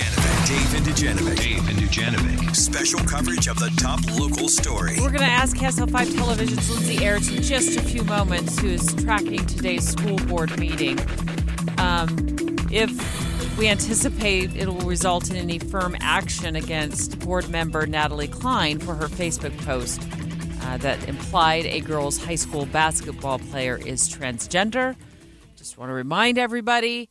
Dave 0.48 0.74
and 0.74 0.84
Dujanovic. 0.84 1.36
Dave 1.36 1.68
and 1.68 1.78
Dujanovic. 1.78 2.56
Special 2.56 2.98
coverage 3.06 3.46
of 3.46 3.56
the 3.60 3.70
top 3.80 4.00
local 4.18 4.48
story. 4.48 4.96
We're 4.98 5.10
going 5.10 5.20
to 5.20 5.26
ask 5.26 5.56
Castle 5.56 5.86
5 5.86 6.12
Television's 6.16 6.68
Lindsay 6.68 6.96
Aerts 6.96 7.34
in 7.34 7.40
just 7.40 7.76
a 7.76 7.82
few 7.82 8.02
moments, 8.02 8.58
who 8.58 8.66
is 8.66 8.92
tracking 8.96 9.46
today's 9.46 9.86
school 9.86 10.16
board 10.26 10.58
meeting, 10.58 10.98
um, 11.78 12.08
if 12.72 12.90
We 13.58 13.68
anticipate 13.68 14.54
it 14.54 14.66
will 14.66 14.80
result 14.82 15.30
in 15.30 15.36
any 15.36 15.58
firm 15.58 15.96
action 16.00 16.56
against 16.56 17.18
board 17.20 17.48
member 17.48 17.86
Natalie 17.86 18.28
Cline 18.28 18.78
for 18.78 18.94
her 18.94 19.06
Facebook 19.06 19.56
post 19.64 20.02
uh, 20.60 20.76
that 20.78 21.08
implied 21.08 21.64
a 21.64 21.80
girls' 21.80 22.22
high 22.22 22.34
school 22.34 22.66
basketball 22.66 23.38
player 23.38 23.78
is 23.78 24.10
transgender. 24.10 24.94
Just 25.56 25.78
want 25.78 25.88
to 25.88 25.94
remind 25.94 26.36
everybody 26.36 27.08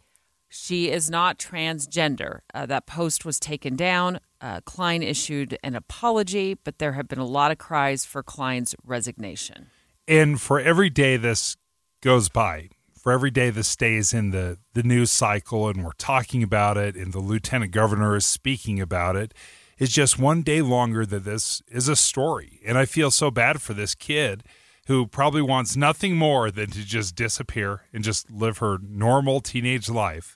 she 0.47 0.91
is 0.91 1.09
not 1.09 1.39
transgender. 1.39 2.41
Uh, 2.53 2.67
that 2.67 2.85
post 2.85 3.25
was 3.25 3.39
taken 3.39 3.75
down. 3.75 4.19
Uh, 4.39 4.61
Cline 4.61 5.01
issued 5.01 5.57
an 5.63 5.75
apology, 5.75 6.53
but 6.63 6.77
there 6.77 6.91
have 6.91 7.07
been 7.07 7.17
a 7.17 7.25
lot 7.25 7.49
of 7.49 7.57
cries 7.57 8.05
for 8.05 8.21
Cline's 8.21 8.75
resignation. 8.85 9.71
And 10.07 10.39
for 10.39 10.59
every 10.59 10.91
day 10.91 11.17
this 11.17 11.57
goes 12.01 12.29
by, 12.29 12.69
for 13.05 13.11
every 13.11 13.29
day 13.29 13.51
this 13.51 13.67
stays 13.67 14.15
in 14.15 14.31
the, 14.31 14.57
the 14.73 14.81
news 14.81 15.11
cycle 15.11 15.69
and 15.69 15.85
we're 15.85 15.91
talking 15.91 16.41
about 16.41 16.75
it 16.75 16.95
and 16.95 17.13
the 17.13 17.19
lieutenant 17.19 17.71
governor 17.71 18.15
is 18.15 18.25
speaking 18.25 18.81
about 18.81 19.15
it, 19.15 19.31
is 19.77 19.91
just 19.91 20.17
one 20.17 20.41
day 20.41 20.59
longer 20.59 21.05
that 21.05 21.23
this 21.23 21.61
is 21.67 21.87
a 21.87 21.95
story. 21.95 22.59
And 22.65 22.79
I 22.79 22.85
feel 22.85 23.11
so 23.11 23.29
bad 23.29 23.61
for 23.61 23.75
this 23.75 23.93
kid 23.93 24.43
who 24.87 25.05
probably 25.05 25.43
wants 25.43 25.75
nothing 25.75 26.15
more 26.15 26.49
than 26.49 26.71
to 26.71 26.83
just 26.83 27.15
disappear 27.15 27.81
and 27.93 28.03
just 28.03 28.31
live 28.31 28.57
her 28.57 28.79
normal 28.81 29.39
teenage 29.39 29.87
life. 29.87 30.35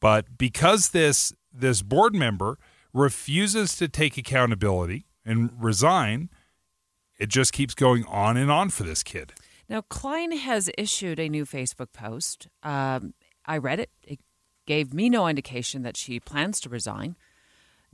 But 0.00 0.38
because 0.38 0.90
this 0.90 1.34
this 1.52 1.82
board 1.82 2.14
member 2.14 2.56
refuses 2.94 3.76
to 3.76 3.86
take 3.86 4.16
accountability 4.16 5.04
and 5.26 5.50
resign, 5.60 6.30
it 7.20 7.28
just 7.28 7.52
keeps 7.52 7.74
going 7.74 8.06
on 8.06 8.38
and 8.38 8.50
on 8.50 8.70
for 8.70 8.84
this 8.84 9.02
kid. 9.02 9.34
Now, 9.68 9.82
Cline 9.82 10.32
has 10.32 10.70
issued 10.78 11.20
a 11.20 11.28
new 11.28 11.44
Facebook 11.44 11.92
post. 11.92 12.48
Um, 12.62 13.14
I 13.44 13.58
read 13.58 13.80
it. 13.80 13.90
It 14.02 14.18
gave 14.66 14.94
me 14.94 15.08
no 15.10 15.28
indication 15.28 15.82
that 15.82 15.96
she 15.96 16.20
plans 16.20 16.60
to 16.60 16.68
resign, 16.68 17.16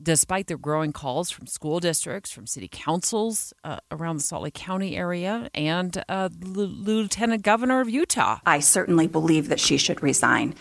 despite 0.00 0.46
the 0.46 0.56
growing 0.56 0.92
calls 0.92 1.30
from 1.30 1.46
school 1.46 1.80
districts, 1.80 2.30
from 2.32 2.46
city 2.46 2.68
councils 2.70 3.52
uh, 3.64 3.78
around 3.90 4.16
the 4.16 4.22
Salt 4.22 4.44
Lake 4.44 4.54
County 4.54 4.96
area, 4.96 5.48
and 5.54 6.02
uh, 6.08 6.28
the 6.28 6.66
Lieutenant 6.66 7.42
Governor 7.42 7.80
of 7.80 7.88
Utah. 7.88 8.38
I 8.46 8.60
certainly 8.60 9.06
believe 9.06 9.48
that 9.48 9.60
she 9.60 9.76
should 9.76 10.02
resign. 10.02 10.54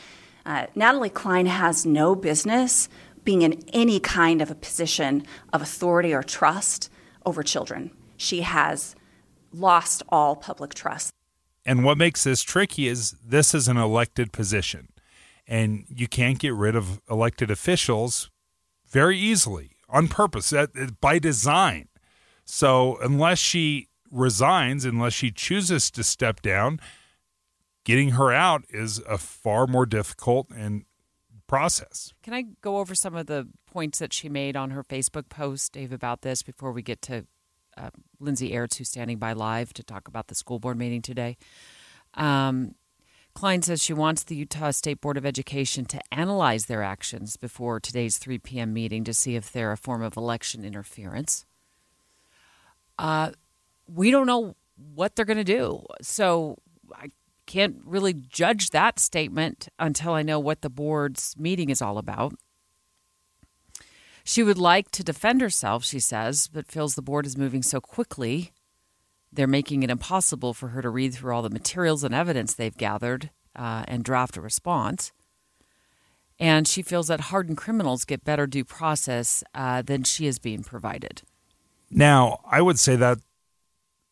Uh, 0.46 0.68
Natalie 0.76 1.10
Cline 1.10 1.46
has 1.46 1.86
no 1.86 2.16
business 2.16 2.90
being 3.24 3.44
in 3.44 3.64
any 3.72 4.00
kind 4.00 4.42
of 4.42 4.52
a 4.52 4.56
position 4.56 5.26
of 5.54 5.62
authority 5.62 6.14
or 6.14 6.24
trust 6.24 6.92
over 7.26 7.42
children. 7.42 7.92
She 8.18 8.42
has 8.42 8.96
lost 9.54 10.04
all 10.10 10.36
public 10.36 10.74
trust. 10.74 11.14
And 11.66 11.86
what 11.86 11.98
makes 11.98 12.24
this 12.24 12.42
tricky 12.42 12.88
is 12.88 13.12
this 13.26 13.54
is 13.54 13.68
an 13.68 13.78
elected 13.78 14.34
position, 14.34 14.90
and 15.48 15.86
you 15.88 16.08
can't 16.08 16.40
get 16.40 16.54
rid 16.54 16.76
of 16.76 17.00
elected 17.10 17.50
officials 17.50 18.30
very 18.88 19.18
easily 19.18 19.72
on 19.88 20.08
purpose, 20.08 20.52
uh, 20.52 20.68
by 21.00 21.20
design. 21.20 21.88
So, 22.46 22.98
unless 23.02 23.40
she 23.40 23.88
resigns, 24.12 24.84
unless 24.84 25.14
she 25.14 25.32
chooses 25.32 25.90
to 25.92 26.04
step 26.04 26.42
down, 26.42 26.80
getting 27.86 28.12
her 28.12 28.32
out 28.32 28.64
is 28.70 29.00
a 29.08 29.18
far 29.18 29.68
more 29.68 29.86
difficult 29.86 30.50
and 30.56 30.86
process. 31.48 32.14
Can 32.24 32.34
I 32.34 32.46
go 32.62 32.78
over 32.78 32.96
some 32.96 33.16
of 33.16 33.28
the 33.28 33.48
points 33.66 34.00
that 34.00 34.14
she 34.14 34.30
made 34.30 34.56
on 34.56 34.72
her 34.72 34.84
Facebook 34.84 35.30
post, 35.30 35.74
Dave, 35.74 35.92
about 35.92 36.22
this 36.22 36.44
before 36.44 36.72
we 36.72 36.82
get 36.82 37.02
to 37.04 37.26
uh, 37.78 37.90
Lindsay 38.20 38.52
Aerts, 38.52 38.78
who's 38.78 38.90
standing 38.90 39.18
by 39.18 39.34
live 39.34 39.74
to 39.74 39.84
talk 39.84 40.08
about 40.08 40.28
the 40.28 40.36
school 40.36 40.60
board 40.60 40.78
meeting 40.78 41.02
today? 41.02 41.38
Um, 42.14 42.76
Cline 43.34 43.64
says 43.64 43.82
she 43.82 43.94
wants 43.94 44.24
the 44.24 44.36
Utah 44.36 44.72
State 44.72 45.02
Board 45.02 45.18
of 45.18 45.26
Education 45.26 45.86
to 45.86 46.00
analyze 46.12 46.66
their 46.66 46.84
actions 46.84 47.36
before 47.36 47.80
today's 47.80 48.18
3 48.18 48.38
p.m. 48.40 48.74
meeting 48.74 49.04
to 49.06 49.14
see 49.14 49.36
if 49.36 49.52
they're 49.52 49.72
a 49.72 49.78
form 49.78 50.04
of 50.04 50.16
election 50.16 50.64
interference. 50.64 51.46
Uh, 53.00 53.32
we 53.88 54.12
don't 54.12 54.28
know 54.28 54.56
what 54.94 55.16
they're 55.16 55.26
going 55.26 55.38
to 55.38 55.44
do. 55.44 55.84
So 56.02 56.58
I 56.96 57.08
can't 57.48 57.78
really 57.86 58.14
judge 58.14 58.70
that 58.70 59.00
statement 59.00 59.68
until 59.80 60.14
I 60.14 60.22
know 60.22 60.40
what 60.40 60.62
the 60.62 60.70
board's 60.70 61.36
meeting 61.38 61.70
is 61.70 61.82
all 61.82 61.98
about. 61.98 62.36
She 64.24 64.44
would 64.44 64.58
like 64.58 64.90
to 64.92 65.04
defend 65.04 65.42
herself, 65.42 65.84
she 65.84 66.00
says, 66.00 66.48
but 66.48 66.72
feels 66.72 66.96
the 66.96 67.02
board 67.02 67.26
is 67.26 67.38
moving 67.38 67.62
so 67.62 67.82
quickly, 67.82 68.54
they're 69.32 69.48
making 69.48 69.84
it 69.84 69.90
impossible 69.90 70.54
for 70.54 70.70
her 70.70 70.82
to 70.82 70.90
read 70.90 71.14
through 71.14 71.34
all 71.36 71.42
the 71.42 71.50
materials 71.50 72.04
and 72.04 72.14
evidence 72.14 72.54
they've 72.54 72.78
gathered 72.78 73.32
uh, 73.56 73.84
and 73.88 74.04
draft 74.04 74.38
a 74.38 74.42
response. 74.42 75.12
And 76.40 76.68
she 76.68 76.82
feels 76.82 77.08
that 77.08 77.22
hardened 77.22 77.58
criminals 77.58 78.06
get 78.06 78.24
better 78.24 78.48
due 78.48 78.64
process 78.64 79.44
uh, 79.54 79.82
than 79.82 80.04
she 80.04 80.28
is 80.28 80.40
being 80.40 80.64
provided. 80.64 81.24
Now, 81.90 82.42
I 82.50 82.62
would 82.62 82.80
say 82.80 82.96
that 82.96 83.20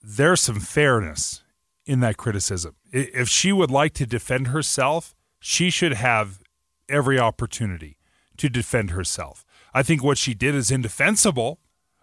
there's 0.04 0.42
some 0.42 0.60
fairness 0.60 1.44
in 1.86 2.00
that 2.02 2.18
criticism. 2.18 2.76
If 2.92 3.28
she 3.28 3.52
would 3.52 3.72
like 3.72 3.94
to 3.96 4.06
defend 4.06 4.48
herself, 4.48 5.16
she 5.40 5.70
should 5.70 5.94
have 5.94 6.40
every 6.88 7.20
opportunity 7.20 7.98
to 8.38 8.50
defend 8.50 8.92
herself. 8.92 9.46
I 9.74 9.84
think 9.84 10.04
what 10.04 10.18
she 10.18 10.34
did 10.34 10.56
is 10.56 10.72
indefensible, 10.72 11.60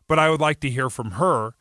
but 0.06 0.18
I 0.18 0.30
would 0.30 0.40
like 0.40 0.60
to 0.60 0.70
hear 0.70 0.88
from 0.88 1.12
her 1.12 1.54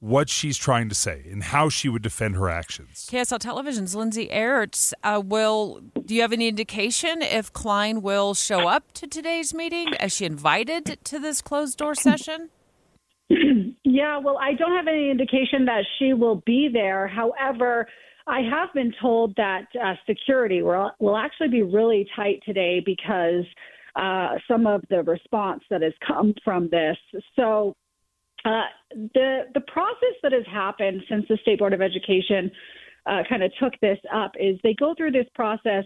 what 0.00 0.28
she's 0.28 0.56
trying 0.56 0.88
to 0.88 0.94
say 0.96 1.24
and 1.30 1.44
how 1.44 1.68
she 1.68 1.88
would 1.88 2.02
defend 2.02 2.34
her 2.34 2.48
actions. 2.48 3.08
KSL 3.10 3.38
Television's 3.38 3.94
Lindsay 3.94 4.28
Aerts 4.28 4.92
uh, 5.04 5.22
will. 5.24 5.80
Do 6.04 6.14
you 6.14 6.22
have 6.22 6.32
any 6.32 6.48
indication 6.48 7.22
if 7.22 7.52
Cline 7.52 8.02
will 8.02 8.34
show 8.34 8.66
up 8.66 8.90
to 8.94 9.06
today's 9.06 9.54
meeting? 9.54 9.94
Is 10.00 10.12
she 10.12 10.24
invited 10.24 10.98
to 11.04 11.20
this 11.20 11.40
closed 11.40 11.78
door 11.78 11.94
session? 11.94 12.50
Yeah, 13.84 14.18
well, 14.18 14.38
I 14.38 14.54
don't 14.54 14.74
have 14.74 14.88
any 14.88 15.10
indication 15.10 15.66
that 15.66 15.84
she 15.98 16.14
will 16.14 16.42
be 16.46 16.70
there. 16.72 17.08
However, 17.08 17.86
I 18.26 18.40
have 18.40 18.72
been 18.72 18.94
told 19.00 19.34
that 19.36 19.66
uh, 19.74 19.94
security 20.06 20.62
will, 20.62 20.92
will 20.98 21.16
actually 21.16 21.48
be 21.48 21.62
really 21.62 22.08
tight 22.16 22.40
today 22.46 22.80
because 22.84 23.44
uh, 23.94 24.36
some 24.48 24.66
of 24.66 24.82
the 24.90 25.02
response 25.02 25.62
that 25.70 25.82
has 25.82 25.92
come 26.06 26.34
from 26.44 26.68
this. 26.70 26.96
So, 27.36 27.74
uh, 28.44 28.62
the 29.14 29.42
the 29.54 29.60
process 29.60 30.16
that 30.22 30.32
has 30.32 30.44
happened 30.50 31.02
since 31.08 31.24
the 31.28 31.38
State 31.42 31.58
Board 31.58 31.72
of 31.72 31.80
Education 31.80 32.50
uh, 33.06 33.22
kind 33.28 33.42
of 33.42 33.52
took 33.60 33.78
this 33.80 33.98
up 34.12 34.32
is 34.38 34.58
they 34.62 34.74
go 34.74 34.94
through 34.96 35.12
this 35.12 35.26
process 35.34 35.84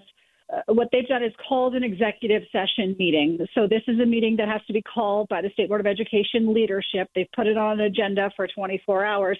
uh, 0.52 0.74
what 0.74 0.88
they've 0.92 1.08
done 1.08 1.24
is 1.24 1.32
called 1.48 1.74
an 1.74 1.82
executive 1.82 2.42
session 2.52 2.94
meeting. 2.98 3.38
So 3.54 3.66
this 3.68 3.82
is 3.88 3.98
a 4.00 4.06
meeting 4.06 4.36
that 4.36 4.48
has 4.48 4.60
to 4.66 4.72
be 4.72 4.82
called 4.82 5.28
by 5.28 5.42
the 5.42 5.50
State 5.50 5.68
Board 5.68 5.80
of 5.80 5.86
Education 5.86 6.54
leadership. 6.54 7.08
They've 7.14 7.26
put 7.34 7.46
it 7.46 7.56
on 7.56 7.80
an 7.80 7.86
agenda 7.86 8.30
for 8.36 8.46
24 8.46 9.04
hours. 9.04 9.38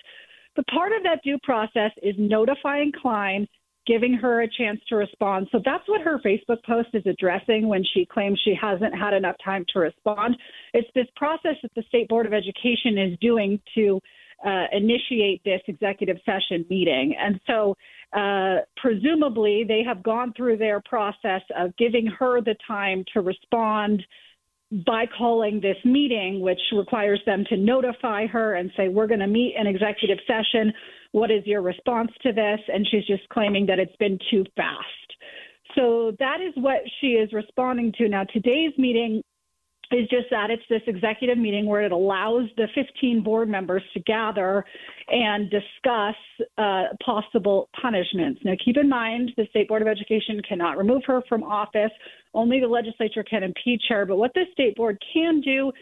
But 0.57 0.67
part 0.67 0.93
of 0.93 1.03
that 1.05 1.23
due 1.23 1.39
process 1.43 1.93
is 2.03 2.15
notifying 2.19 2.91
Cline, 3.01 3.47
giving 3.87 4.15
her 4.15 4.43
a 4.43 4.49
chance 4.49 4.81
to 4.89 4.97
respond. 4.97 5.49
So 5.53 5.61
that's 5.65 5.87
what 5.87 6.01
her 6.01 6.19
Facebook 6.25 6.63
post 6.65 6.89
is 6.93 7.05
addressing 7.07 7.69
when 7.69 7.85
she 7.95 8.05
claims 8.05 8.41
she 8.45 8.55
hasn't 8.61 8.95
had 8.99 9.15
enough 9.15 9.37
time 9.45 9.65
to 9.73 9.79
respond. 9.81 10.37
It's 10.75 10.89
this 10.95 11.07
process 11.17 11.57
that 11.63 11.73
the 11.75 11.85
State 11.89 12.09
Board 12.09 12.27
of 12.27 12.33
Education 12.33 12.99
is 12.99 13.19
doing 13.21 13.61
to 13.77 14.01
uh, 14.45 14.65
initiate 14.73 15.43
this 15.45 15.61
executive 15.67 16.17
session 16.27 16.67
meeting. 16.69 17.15
And 17.19 17.41
so 17.47 17.77
uh, 18.13 18.59
presumably 18.77 19.65
they 19.67 19.83
have 19.87 20.03
gone 20.03 20.33
through 20.37 20.59
their 20.59 20.81
process 20.85 21.43
of 21.57 21.77
giving 21.77 22.07
her 22.07 22.41
the 22.41 22.55
time 22.67 23.05
to 23.15 23.21
respond 23.21 24.03
by 24.85 25.05
calling 25.17 25.61
this 25.61 25.77
meeting, 25.85 26.41
which 26.41 26.59
requires 26.73 27.21
them 27.25 27.45
to 27.49 27.57
notify 27.57 28.27
her 28.27 28.55
and 28.55 28.71
say, 28.77 28.89
We're 28.89 29.07
going 29.07 29.21
to 29.21 29.27
meet 29.27 29.55
an 29.59 29.67
executive 29.67 30.19
session. 30.27 30.73
What 31.13 31.31
is 31.31 31.47
your 31.47 31.63
response 31.63 32.11
to 32.23 32.33
this? 32.33 32.61
And 32.73 32.87
she's 32.91 33.07
just 33.07 33.29
claiming 33.29 33.67
that 33.67 33.79
it's 33.79 33.97
been 33.97 34.19
too 34.31 34.45
fast. 34.57 34.87
So 35.77 36.13
that 36.19 36.41
is 36.41 36.53
what 36.57 36.81
she 37.01 37.09
is 37.09 37.33
responding 37.33 37.93
to. 37.99 38.09
Now, 38.09 38.25
today's 38.25 38.73
meeting 38.79 39.23
is 39.93 40.09
just 40.09 40.27
that 40.31 40.51
it's 40.51 40.63
this 40.69 40.83
executive 40.87 41.39
meeting 41.39 41.67
where 41.67 41.83
it 41.83 41.93
allows 41.93 42.49
the 42.57 42.67
15 42.75 43.23
board 43.23 43.49
members 43.49 43.83
to 43.95 44.01
gather 44.01 44.65
and 45.09 45.49
discuss 45.51 46.17
uh, 46.59 46.85
possible 47.05 47.69
punishments. 47.81 48.41
Now, 48.45 48.55
keep 48.65 48.77
in 48.77 48.89
mind 48.89 49.33
the 49.37 49.47
State 49.51 49.69
Board 49.69 49.83
of 49.83 49.89
Education 49.89 50.41
cannot 50.49 50.77
remove 50.77 51.03
her 51.07 51.23
from 51.29 51.45
office, 51.45 51.93
only 52.35 52.61
the 52.61 52.69
legislature 52.69 53.23
can 53.23 53.43
impeach 53.43 53.83
her. 53.89 54.05
But 54.05 54.17
what 54.17 54.33
the 54.35 54.45
State 54.53 54.77
Board 54.77 55.03
can 55.13 55.41
do 55.41 55.73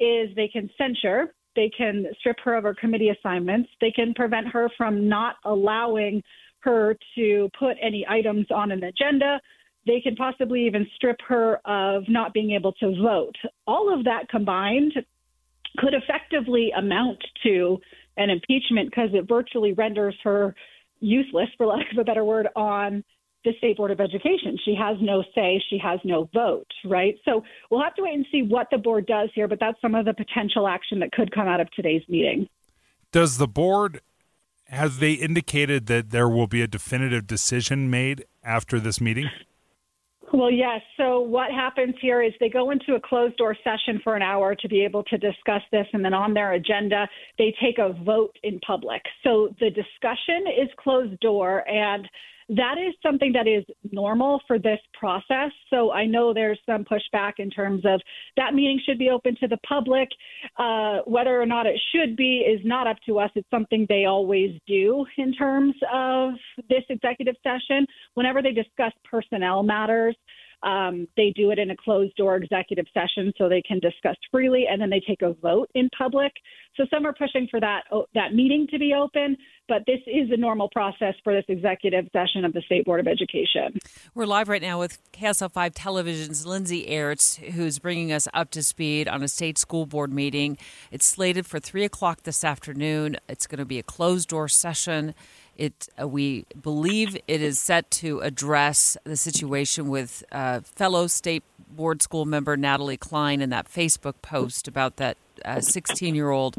is 0.00 0.34
they 0.36 0.48
can 0.48 0.70
censure, 0.76 1.34
they 1.56 1.70
can 1.76 2.06
strip 2.18 2.36
her 2.44 2.54
of 2.56 2.64
her 2.64 2.74
committee 2.74 3.10
assignments, 3.10 3.68
they 3.80 3.90
can 3.90 4.14
prevent 4.14 4.48
her 4.48 4.68
from 4.76 5.08
not 5.08 5.36
allowing 5.44 6.22
her 6.60 6.96
to 7.14 7.48
put 7.58 7.76
any 7.82 8.06
items 8.08 8.46
on 8.50 8.72
an 8.72 8.82
agenda 8.84 9.40
they 9.86 10.00
can 10.00 10.16
possibly 10.16 10.66
even 10.66 10.86
strip 10.96 11.18
her 11.28 11.60
of 11.64 12.04
not 12.08 12.32
being 12.32 12.52
able 12.52 12.72
to 12.72 12.94
vote. 13.02 13.36
All 13.66 13.92
of 13.92 14.04
that 14.04 14.28
combined 14.28 14.92
could 15.78 15.94
effectively 15.94 16.72
amount 16.76 17.18
to 17.42 17.78
an 18.16 18.30
impeachment 18.30 18.90
because 18.90 19.10
it 19.12 19.28
virtually 19.28 19.72
renders 19.72 20.14
her 20.22 20.54
useless, 21.00 21.48
for 21.56 21.66
lack 21.66 21.90
of 21.92 21.98
a 21.98 22.04
better 22.04 22.24
word, 22.24 22.48
on 22.56 23.04
the 23.44 23.52
State 23.58 23.76
Board 23.76 23.90
of 23.90 24.00
Education. 24.00 24.58
She 24.64 24.74
has 24.74 24.96
no 25.00 25.22
say, 25.34 25.62
she 25.70 25.78
has 25.78 26.00
no 26.04 26.28
vote, 26.32 26.66
right? 26.84 27.16
So 27.24 27.44
we'll 27.70 27.82
have 27.82 27.94
to 27.96 28.02
wait 28.02 28.14
and 28.14 28.26
see 28.32 28.42
what 28.42 28.68
the 28.70 28.78
board 28.78 29.06
does 29.06 29.28
here, 29.34 29.48
but 29.48 29.60
that's 29.60 29.80
some 29.80 29.94
of 29.94 30.06
the 30.06 30.14
potential 30.14 30.66
action 30.66 30.98
that 31.00 31.12
could 31.12 31.30
come 31.32 31.46
out 31.46 31.60
of 31.60 31.70
today's 31.72 32.02
meeting. 32.08 32.48
Does 33.12 33.38
the 33.38 33.46
board 33.46 34.00
have 34.68 34.98
they 34.98 35.12
indicated 35.12 35.86
that 35.86 36.10
there 36.10 36.28
will 36.28 36.46
be 36.46 36.62
a 36.62 36.66
definitive 36.66 37.26
decision 37.26 37.90
made 37.90 38.24
after 38.42 38.80
this 38.80 39.00
meeting? 39.00 39.28
Well, 40.32 40.50
yes. 40.50 40.80
So 40.96 41.20
what 41.20 41.52
happens 41.52 41.94
here 42.00 42.20
is 42.20 42.32
they 42.40 42.48
go 42.48 42.70
into 42.70 42.94
a 42.94 43.00
closed 43.00 43.36
door 43.36 43.56
session 43.62 44.00
for 44.02 44.16
an 44.16 44.22
hour 44.22 44.56
to 44.56 44.68
be 44.68 44.82
able 44.82 45.04
to 45.04 45.18
discuss 45.18 45.62
this, 45.70 45.86
and 45.92 46.04
then 46.04 46.14
on 46.14 46.34
their 46.34 46.54
agenda, 46.54 47.06
they 47.38 47.54
take 47.62 47.78
a 47.78 47.92
vote 48.04 48.36
in 48.42 48.58
public. 48.66 49.02
So 49.22 49.54
the 49.60 49.70
discussion 49.70 50.46
is 50.48 50.68
closed 50.76 51.20
door, 51.20 51.68
and 51.68 52.08
that 52.48 52.76
is 52.78 52.94
something 53.02 53.32
that 53.32 53.46
is 53.46 53.64
normal 53.90 54.40
for 54.46 54.58
this 54.58 54.78
process. 54.98 55.50
So 55.70 55.92
I 55.92 56.06
know 56.06 56.34
there's 56.34 56.58
some 56.66 56.84
pushback 56.84 57.34
in 57.38 57.50
terms 57.50 57.82
of 57.84 58.00
that 58.36 58.54
meeting 58.54 58.80
should 58.84 58.98
be 58.98 59.10
open 59.10 59.36
to 59.40 59.48
the 59.48 59.58
public. 59.66 60.08
Uh, 60.58 60.98
whether 61.06 61.40
or 61.40 61.46
not 61.46 61.66
it 61.66 61.80
should 61.92 62.16
be 62.16 62.38
is 62.38 62.60
not 62.64 62.86
up 62.86 62.96
to 63.06 63.18
us. 63.18 63.30
It's 63.34 63.48
something 63.50 63.86
they 63.88 64.04
always 64.04 64.58
do 64.66 65.06
in 65.16 65.32
terms 65.34 65.74
of 65.92 66.34
this 66.68 66.84
executive 66.88 67.36
session. 67.42 67.86
Whenever 68.14 68.42
they 68.42 68.52
discuss 68.52 68.92
personnel 69.10 69.62
matters, 69.62 70.16
um, 70.64 71.06
they 71.16 71.32
do 71.36 71.50
it 71.50 71.58
in 71.58 71.70
a 71.70 71.76
closed 71.76 72.16
door 72.16 72.36
executive 72.36 72.86
session 72.94 73.32
so 73.36 73.48
they 73.48 73.62
can 73.62 73.78
discuss 73.80 74.16
freely, 74.30 74.64
and 74.68 74.80
then 74.80 74.90
they 74.90 75.00
take 75.06 75.22
a 75.22 75.34
vote 75.34 75.70
in 75.74 75.88
public. 75.96 76.32
So 76.76 76.84
some 76.92 77.06
are 77.06 77.12
pushing 77.12 77.46
for 77.50 77.60
that 77.60 77.82
that 78.14 78.34
meeting 78.34 78.66
to 78.70 78.78
be 78.78 78.94
open, 78.94 79.36
but 79.68 79.82
this 79.86 80.00
is 80.06 80.30
a 80.32 80.36
normal 80.36 80.68
process 80.70 81.14
for 81.22 81.32
this 81.32 81.44
executive 81.48 82.06
session 82.12 82.44
of 82.44 82.52
the 82.52 82.62
State 82.62 82.84
Board 82.84 83.00
of 83.00 83.06
Education. 83.06 83.78
We're 84.14 84.26
live 84.26 84.48
right 84.48 84.62
now 84.62 84.78
with 84.80 84.98
KSL 85.12 85.52
5 85.52 85.74
Television's 85.74 86.46
Lindsay 86.46 86.86
Aerts, 86.86 87.36
who's 87.52 87.78
bringing 87.78 88.10
us 88.10 88.26
up 88.34 88.50
to 88.52 88.62
speed 88.62 89.06
on 89.06 89.22
a 89.22 89.28
state 89.28 89.58
school 89.58 89.86
board 89.86 90.12
meeting. 90.12 90.56
It's 90.90 91.06
slated 91.06 91.46
for 91.46 91.60
3 91.60 91.84
o'clock 91.84 92.22
this 92.22 92.42
afternoon. 92.42 93.18
It's 93.28 93.46
going 93.46 93.58
to 93.58 93.64
be 93.64 93.78
a 93.78 93.82
closed 93.82 94.30
door 94.30 94.48
session. 94.48 95.14
It 95.56 95.88
uh, 96.00 96.08
we 96.08 96.46
believe 96.60 97.16
it 97.28 97.40
is 97.40 97.58
set 97.58 97.90
to 97.92 98.20
address 98.20 98.96
the 99.04 99.16
situation 99.16 99.88
with 99.88 100.24
uh, 100.32 100.60
fellow 100.60 101.06
state 101.06 101.42
board 101.70 102.02
school 102.02 102.24
member 102.24 102.56
Natalie 102.56 102.96
Cline 102.96 103.40
in 103.40 103.50
that 103.50 103.70
Facebook 103.70 104.14
post 104.22 104.68
about 104.68 104.96
that 104.96 105.16
16 105.60 106.12
uh, 106.12 106.14
year 106.14 106.30
old 106.30 106.56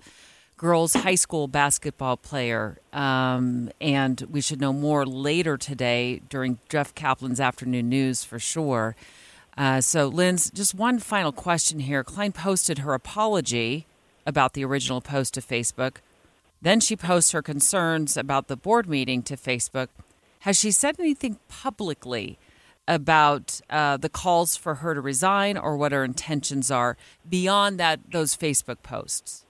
girls 0.58 0.94
high 0.94 1.16
school 1.16 1.48
basketball 1.48 2.18
player. 2.18 2.80
Um, 2.94 3.70
and 3.82 4.22
we 4.32 4.42
should 4.42 4.62
know 4.62 4.74
more 4.74 5.06
later 5.06 5.58
today 5.58 6.22
during 6.30 6.60
Jeff 6.70 6.96
Caplan's 6.96 7.40
afternoon 7.42 7.90
news 7.90 8.24
for 8.24 8.40
sure. 8.40 8.96
Uh, 9.58 9.80
so, 9.82 10.08
Linz, 10.08 10.50
just 10.52 10.76
one 10.76 11.00
final 11.00 11.32
question 11.32 11.80
here. 11.80 12.04
Cline 12.04 12.32
posted 12.32 12.80
her 12.80 12.94
apology 12.94 13.86
about 14.26 14.54
the 14.54 14.66
original 14.66 15.02
post 15.02 15.34
to 15.36 15.42
Facebook. 15.42 15.98
Then 16.66 16.80
she 16.80 16.96
posts 16.96 17.32
her 17.32 17.44
concerns 17.44 18.18
about 18.18 18.48
the 18.48 18.58
board 18.58 18.90
meeting 18.90 19.22
to 19.22 19.38
Facebook. 19.38 19.90
Has 20.40 20.58
she 20.58 20.72
said 20.72 20.96
anything 21.00 21.38
publicly 21.48 22.40
about 22.88 23.62
uh, 23.70 23.98
the 23.98 24.10
calls 24.10 24.56
for 24.58 24.76
her 24.82 24.96
to 24.96 25.00
resign 25.00 25.58
or 25.60 25.78
what 25.78 25.92
her 25.92 26.04
intentions 26.04 26.72
are 26.72 26.98
beyond 27.30 27.80
that 27.80 28.00
those 28.12 28.36
Facebook 28.36 28.82
posts? 28.82 29.45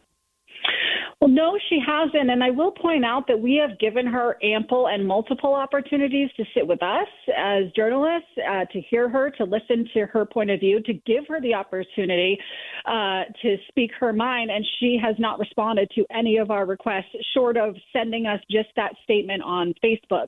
Well, 1.21 1.29
no, 1.29 1.57
she 1.69 1.79
hasn't. 1.79 2.29
And 2.29 2.43
I 2.43 2.51
will 2.51 2.71
point 2.71 3.05
out 3.05 3.25
that 3.27 3.39
we 3.39 3.55
have 3.55 3.79
given 3.79 4.05
her 4.05 4.37
ample 4.43 4.87
and 4.87 5.07
multiple 5.07 5.53
opportunities 5.53 6.29
to 6.35 6.43
sit 6.53 6.67
with 6.67 6.83
us 6.83 7.07
as 7.35 7.71
journalists, 7.75 8.27
uh, 8.37 8.65
to 8.65 8.81
hear 8.81 9.07
her, 9.07 9.29
to 9.31 9.45
listen 9.45 9.87
to 9.93 10.05
her 10.07 10.25
point 10.25 10.51
of 10.51 10.59
view, 10.59 10.81
to 10.81 10.93
give 11.05 11.23
her 11.29 11.39
the 11.39 11.53
opportunity 11.53 12.37
uh, 12.85 13.23
to 13.41 13.55
speak 13.69 13.91
her 13.99 14.11
mind. 14.11 14.51
And 14.51 14.65
she 14.79 14.99
has 15.01 15.15
not 15.17 15.39
responded 15.39 15.89
to 15.95 16.05
any 16.11 16.37
of 16.37 16.51
our 16.51 16.65
requests, 16.65 17.15
short 17.33 17.55
of 17.55 17.75
sending 17.93 18.25
us 18.25 18.41
just 18.51 18.69
that 18.75 18.93
statement 19.03 19.41
on 19.41 19.73
Facebook. 19.83 20.27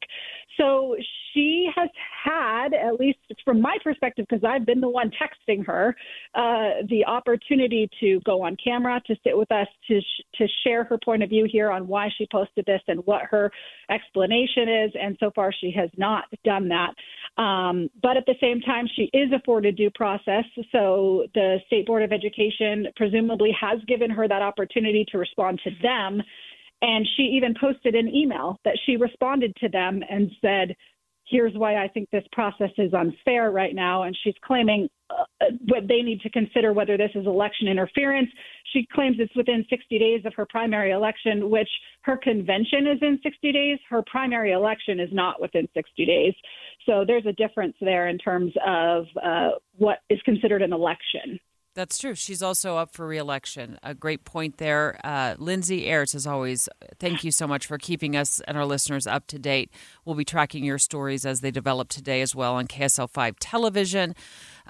So 0.57 0.95
she 1.33 1.69
has 1.75 1.89
had, 2.23 2.73
at 2.73 2.99
least 2.99 3.19
from 3.45 3.61
my 3.61 3.77
perspective, 3.83 4.25
because 4.27 4.43
I've 4.43 4.65
been 4.65 4.81
the 4.81 4.89
one 4.89 5.11
texting 5.11 5.65
her, 5.67 5.95
uh, 6.33 6.81
the 6.89 7.05
opportunity 7.05 7.89
to 7.99 8.19
go 8.21 8.41
on 8.41 8.57
camera, 8.63 8.99
to 9.05 9.15
sit 9.23 9.37
with 9.37 9.51
us, 9.51 9.67
to 9.89 9.99
sh- 10.01 10.23
to 10.35 10.47
share 10.63 10.76
her 10.83 10.97
point 11.03 11.23
of 11.23 11.29
view 11.29 11.47
here 11.49 11.71
on 11.71 11.87
why 11.87 12.09
she 12.17 12.27
posted 12.31 12.65
this 12.65 12.81
and 12.87 13.05
what 13.05 13.23
her 13.23 13.51
explanation 13.89 14.69
is. 14.69 14.91
And 14.99 15.17
so 15.19 15.31
far, 15.35 15.51
she 15.51 15.71
has 15.71 15.89
not 15.97 16.25
done 16.43 16.69
that. 16.69 16.93
Um, 17.41 17.89
but 18.01 18.17
at 18.17 18.25
the 18.25 18.35
same 18.41 18.61
time, 18.61 18.87
she 18.95 19.09
is 19.13 19.31
afforded 19.33 19.75
due 19.75 19.91
process. 19.91 20.45
So 20.71 21.27
the 21.33 21.57
State 21.67 21.85
Board 21.85 22.03
of 22.03 22.11
Education 22.11 22.87
presumably 22.95 23.55
has 23.59 23.79
given 23.87 24.09
her 24.09 24.27
that 24.27 24.41
opportunity 24.41 25.05
to 25.11 25.17
respond 25.17 25.61
to 25.63 25.71
them. 25.81 26.21
And 26.81 27.07
she 27.15 27.23
even 27.23 27.55
posted 27.59 27.95
an 27.95 28.07
email 28.07 28.59
that 28.63 28.77
she 28.85 28.97
responded 28.97 29.55
to 29.57 29.69
them 29.69 30.01
and 30.09 30.29
said, 30.41 30.75
here's 31.29 31.53
why 31.53 31.83
I 31.83 31.87
think 31.87 32.09
this 32.09 32.23
process 32.31 32.71
is 32.77 32.93
unfair 32.93 33.51
right 33.51 33.75
now. 33.75 34.03
And 34.03 34.17
she's 34.23 34.35
claiming 34.43 34.89
uh, 35.09 35.45
what 35.67 35.87
they 35.87 36.01
need 36.01 36.21
to 36.21 36.29
consider 36.29 36.73
whether 36.73 36.97
this 36.97 37.11
is 37.15 37.25
election 37.25 37.67
interference. 37.67 38.29
She 38.73 38.87
claims 38.93 39.17
it's 39.19 39.35
within 39.35 39.65
60 39.69 39.99
days 39.99 40.21
of 40.25 40.33
her 40.35 40.45
primary 40.45 40.91
election, 40.91 41.49
which 41.49 41.69
her 42.01 42.17
convention 42.17 42.87
is 42.87 42.99
in 43.01 43.19
60 43.23 43.51
days. 43.51 43.79
Her 43.89 44.03
primary 44.09 44.51
election 44.51 44.99
is 44.99 45.09
not 45.11 45.41
within 45.41 45.67
60 45.73 46.05
days. 46.05 46.33
So 46.85 47.03
there's 47.05 47.25
a 47.25 47.33
difference 47.33 47.75
there 47.81 48.07
in 48.07 48.17
terms 48.17 48.53
of 48.65 49.05
uh, 49.21 49.49
what 49.77 49.99
is 50.09 50.19
considered 50.23 50.61
an 50.61 50.73
election. 50.73 51.39
That's 51.77 51.99
true. 51.99 52.15
She's 52.15 52.41
also 52.41 52.75
up 52.77 52.91
for 52.91 53.05
reelection. 53.05 53.77
A 53.83 53.93
great 53.93 54.25
point 54.25 54.57
there. 54.57 54.99
Uh, 55.03 55.35
Lindsay 55.37 55.85
Aerts, 55.85 56.15
as 56.15 56.25
always, 56.25 56.67
thank 56.97 57.23
you 57.23 57.29
so 57.29 57.45
much 57.45 57.67
for 57.67 57.77
keeping 57.77 58.15
us 58.15 58.41
and 58.47 58.57
our 58.57 58.65
listeners 58.65 59.05
up 59.05 59.27
to 59.27 59.37
date. 59.37 59.69
We'll 60.03 60.15
be 60.15 60.25
tracking 60.25 60.63
your 60.63 60.79
stories 60.79 61.23
as 61.23 61.41
they 61.41 61.51
develop 61.51 61.89
today 61.89 62.21
as 62.21 62.33
well 62.33 62.55
on 62.55 62.65
KSL 62.65 63.07
5 63.07 63.37
television 63.37 64.15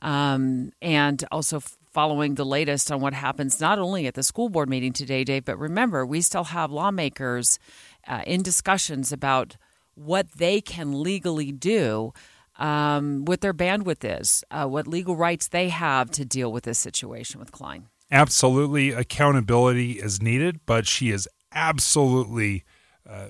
um, 0.02 0.74
and 0.82 1.24
also 1.32 1.62
following 1.62 2.36
the 2.36 2.46
latest 2.46 2.92
on 2.92 3.00
what 3.00 3.14
happens 3.14 3.62
not 3.62 3.80
only 3.80 4.06
at 4.06 4.16
the 4.16 4.22
school 4.22 4.50
board 4.50 4.68
meeting 4.68 4.92
today, 4.92 5.24
Dave, 5.24 5.46
but 5.46 5.58
remember, 5.58 6.06
we 6.06 6.20
still 6.20 6.44
have 6.44 6.72
lawmakers 6.72 7.58
uh, 8.06 8.24
in 8.28 8.44
discussions 8.44 9.14
about 9.14 9.56
what 9.96 10.30
they 10.34 10.60
can 10.60 11.02
legally 11.02 11.54
do 11.54 12.12
um, 12.58 13.26
what 13.26 13.42
their 13.42 13.54
bandwidth 13.54 14.20
is, 14.20 14.44
uh, 14.52 14.66
what 14.66 14.88
legal 14.88 15.16
rights 15.16 15.48
they 15.48 15.70
have 15.70 16.12
to 16.12 16.26
deal 16.26 16.52
with 16.52 16.64
this 16.64 16.80
situation 16.80 17.40
with 17.40 17.52
Cline. 17.52 17.88
Absolutely, 18.12 18.92
accountability 18.92 19.94
is 19.94 20.22
needed, 20.22 20.62
but 20.66 20.88
she 20.88 21.12
is 21.12 21.28
absolutely 21.52 22.64
uh, 23.08 23.28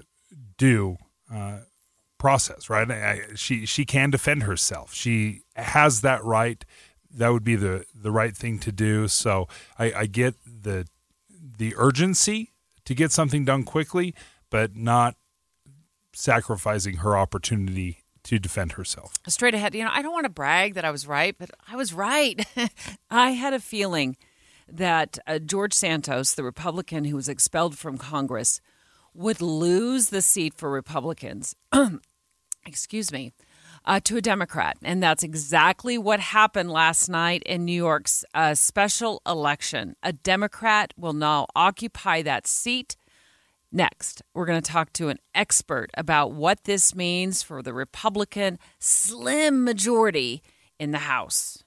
due 0.58 0.98
uh, 1.34 1.60
process. 2.18 2.70
Right? 2.70 2.90
I, 2.90 3.22
she 3.36 3.66
she 3.66 3.86
can 3.86 4.12
defend 4.12 4.44
herself. 4.44 4.94
She 4.94 5.42
has 5.56 6.02
that 6.02 6.24
right. 6.24 6.64
That 7.10 7.30
would 7.30 7.44
be 7.44 7.56
the 7.56 7.86
the 7.94 8.12
right 8.12 8.36
thing 8.36 8.60
to 8.60 8.72
do. 8.72 9.08
So 9.08 9.48
I, 9.80 9.92
I 9.94 10.06
get 10.06 10.36
the 10.46 10.86
the 11.58 11.74
urgency 11.76 12.52
to 12.86 12.94
get 12.94 13.12
something 13.12 13.46
done 13.46 13.64
quickly, 13.64 14.14
but 14.50 14.76
not 14.76 15.16
sacrificing 16.14 16.98
her 16.98 17.18
opportunity 17.18 18.04
to 18.28 18.40
defend 18.40 18.74
herself. 18.74 19.14
Straight 19.28 19.54
ahead, 19.54 19.74
you 19.74 19.84
know, 19.84 19.90
I 19.92 20.02
don't 20.02 20.12
want 20.12 20.26
to 20.26 20.30
brag 20.30 20.74
that 20.74 20.84
I 20.84 20.92
was 20.92 21.08
right, 21.08 21.36
but 21.38 21.50
I 21.68 21.76
was 21.76 21.94
right. 21.94 22.46
I 23.10 23.32
had 23.32 23.54
a 23.54 23.60
feeling 23.60 24.18
that 24.68 25.18
uh, 25.26 25.40
George 25.40 25.74
Santos, 25.74 26.34
the 26.34 26.44
Republican 26.44 27.06
who 27.06 27.16
was 27.16 27.30
expelled 27.30 27.78
from 27.78 27.98
Congress, 27.98 28.60
would 29.14 29.42
lose 29.42 30.10
the 30.10 30.22
seat 30.22 30.54
for 30.56 30.70
Republicans. 30.70 31.56
Excuse 32.66 33.12
me. 33.12 33.34
Uh, 33.86 34.02
to 34.02 34.18
a 34.18 34.22
Democrat. 34.22 34.76
And 34.84 35.02
that's 35.02 35.24
exactly 35.24 35.98
what 35.98 36.20
happened 36.20 36.70
last 36.70 37.08
night 37.08 37.42
in 37.44 37.64
New 37.64 37.72
York's 37.72 38.26
uh, 38.34 38.54
special 38.54 39.22
election. 39.26 39.96
A 40.04 40.12
Democrat 40.12 40.94
will 40.98 41.14
now 41.14 41.48
occupy 41.56 42.22
that 42.24 42.48
seat. 42.48 42.98
Next, 43.72 44.22
we're 44.34 44.46
going 44.46 44.62
to 44.62 44.72
talk 44.72 44.94
to 44.94 45.10
an 45.10 45.20
expert 45.36 45.92
about 45.98 46.32
what 46.32 46.64
this 46.64 46.96
means 46.96 47.44
for 47.44 47.62
the 47.62 47.74
Republican 47.74 48.60
slim 48.80 49.66
majority 49.66 50.42
in 50.80 50.92
the 50.92 51.00
House. 51.00 51.64